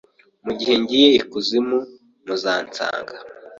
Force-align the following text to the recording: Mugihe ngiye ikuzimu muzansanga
Mugihe 0.45 0.73
ngiye 0.81 1.09
ikuzimu 1.19 1.77
muzansanga 2.25 3.13